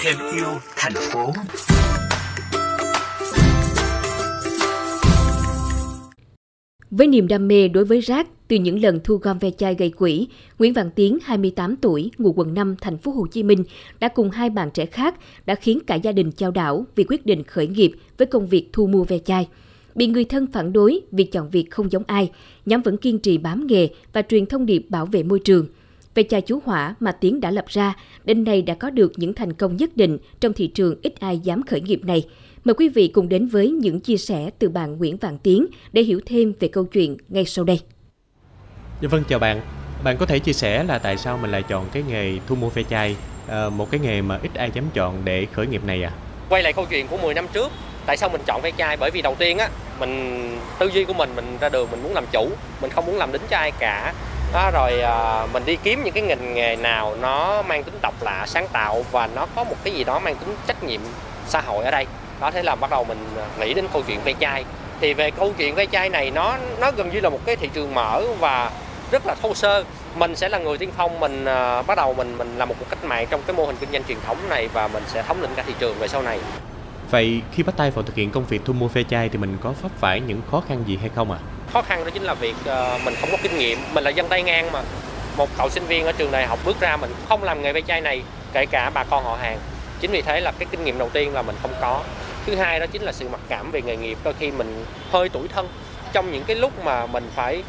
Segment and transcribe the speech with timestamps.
[0.00, 1.32] thêm yêu thành phố
[6.90, 9.90] Với niềm đam mê đối với rác từ những lần thu gom ve chai gây
[9.90, 10.28] quỹ,
[10.58, 13.64] Nguyễn Văn Tiến, 28 tuổi, ngụ quận 5, thành phố Hồ Chí Minh,
[14.00, 15.14] đã cùng hai bạn trẻ khác
[15.46, 18.68] đã khiến cả gia đình chao đảo vì quyết định khởi nghiệp với công việc
[18.72, 19.48] thu mua ve chai.
[19.94, 22.30] Bị người thân phản đối vì chọn việc không giống ai,
[22.66, 25.66] nhóm vẫn kiên trì bám nghề và truyền thông điệp bảo vệ môi trường.
[26.14, 27.94] Ve chai chú hỏa mà Tiến đã lập ra,
[28.24, 31.38] đến nay đã có được những thành công nhất định trong thị trường ít ai
[31.38, 32.26] dám khởi nghiệp này–
[32.64, 36.02] Mời quý vị cùng đến với những chia sẻ từ bạn Nguyễn Vạn Tiến để
[36.02, 37.80] hiểu thêm về câu chuyện ngay sau đây.
[39.00, 39.60] Dạ vâng, chào bạn.
[40.04, 42.68] Bạn có thể chia sẻ là tại sao mình lại chọn cái nghề thu mua
[42.68, 43.16] ve chai,
[43.48, 46.10] à, một cái nghề mà ít ai dám chọn để khởi nghiệp này à?
[46.48, 47.72] Quay lại câu chuyện của 10 năm trước,
[48.06, 48.96] tại sao mình chọn ve chai?
[48.96, 49.68] Bởi vì đầu tiên á,
[50.00, 50.40] mình
[50.78, 52.48] tư duy của mình mình ra đường mình muốn làm chủ,
[52.82, 54.14] mình không muốn làm đính cho ai cả.
[54.54, 58.14] Đó, rồi à, mình đi kiếm những cái ngành nghề nào nó mang tính độc
[58.20, 61.00] lạ, sáng tạo và nó có một cái gì đó mang tính trách nhiệm
[61.46, 62.06] xã hội ở đây.
[62.40, 64.64] Đó thế là bắt đầu mình à, nghĩ đến câu chuyện ve chai.
[65.00, 67.70] Thì về câu chuyện ve chai này nó nó gần như là một cái thị
[67.74, 68.70] trường mở và
[69.10, 69.84] rất là thô sơ.
[70.16, 72.86] Mình sẽ là người tiên phong mình à, bắt đầu mình mình làm một cuộc
[72.90, 75.42] cách mạng trong cái mô hình kinh doanh truyền thống này và mình sẽ thống
[75.42, 76.38] lĩnh cả thị trường về sau này.
[77.10, 79.56] Vậy khi bắt tay vào thực hiện công việc thu mua ve chai thì mình
[79.62, 81.38] có vấp phải những khó khăn gì hay không ạ?
[81.42, 81.53] à?
[81.74, 83.78] Khó khăn đó chính là việc ờ, mình không có kinh nghiệm.
[83.92, 84.82] Mình là dân tay ngang mà.
[85.36, 87.80] Một cậu sinh viên ở trường đại học bước ra mình không làm nghề ve
[87.80, 88.22] chai này,
[88.52, 89.58] kể cả bà con họ hàng.
[90.00, 92.00] Chính vì thế là cái kinh nghiệm đầu tiên là mình không có.
[92.46, 94.18] Thứ hai đó chính là sự mặc cảm về nghề nghiệp.
[94.24, 95.68] Đôi khi mình hơi tuổi thân.
[96.12, 97.62] Trong những cái lúc mà mình phải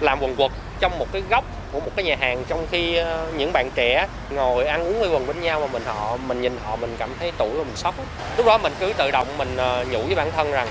[0.00, 3.26] làm quần quật trong một cái góc của một cái nhà hàng, trong khi ờ,
[3.36, 6.56] những bạn trẻ ngồi ăn uống quây quần bên nhau mà mình họ, mình nhìn
[6.64, 7.94] họ, mình cảm thấy tuổi và mình sốc
[8.36, 10.68] lúc đó mình cứ tự động mình ờ, nhủ với bản thân rằng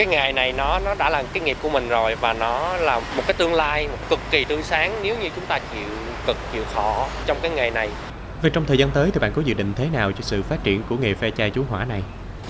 [0.00, 3.00] cái nghề này nó nó đã là cái nghiệp của mình rồi và nó là
[3.16, 5.88] một cái tương lai cực kỳ tươi sáng nếu như chúng ta chịu
[6.26, 7.88] cực chịu khó trong cái nghề này
[8.42, 10.64] về trong thời gian tới thì bạn có dự định thế nào cho sự phát
[10.64, 12.02] triển của nghề phe chai chú hỏa này?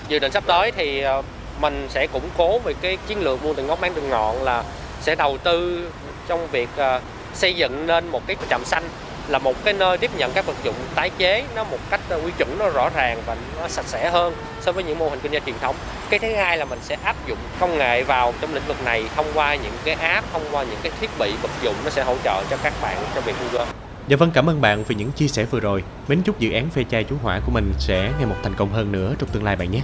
[0.09, 1.23] Dự định sắp tới thì ờ,
[1.61, 4.65] mình sẽ củng cố về cái chiến lược mua từng ngóc bán từng ngọn là
[5.01, 5.91] sẽ đầu tư
[6.29, 7.01] trong việc ờ,
[7.35, 8.85] xây dựng nên một cái trạm xanh
[9.31, 12.21] là một cái nơi tiếp nhận các vật dụng tái chế nó một cách ờ,
[12.25, 15.21] quy chuẩn nó rõ ràng và nó sạch sẽ hơn so với những mô hình
[15.23, 15.77] kinh doanh truyền thống.
[16.11, 19.05] Cái thứ hai là mình sẽ áp dụng công nghệ vào trong lĩnh vực này
[19.17, 22.05] thông qua những cái app, thông qua những cái thiết bị vật dụng nó sẽ
[22.05, 23.69] hỗ trợ cho các bạn trong việc thu gom.
[24.09, 25.85] Dạ vâng cảm ơn bạn vì những chia sẻ vừa rồi.
[26.09, 28.73] Mến chúc dự án phê chai chú hỏa của mình sẽ ngày một thành công
[28.73, 29.81] hơn nữa trong tương lai bạn nhé.